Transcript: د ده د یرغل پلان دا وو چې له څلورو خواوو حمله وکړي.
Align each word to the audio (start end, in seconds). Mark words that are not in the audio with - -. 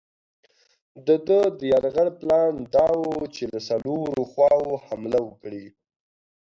د 1.05 1.07
ده 1.27 1.39
د 1.57 1.59
یرغل 1.71 2.09
پلان 2.19 2.53
دا 2.75 2.87
وو 3.01 3.17
چې 3.35 3.43
له 3.51 3.59
څلورو 3.67 4.21
خواوو 4.31 4.71
حمله 4.85 5.19
وکړي. 5.27 5.65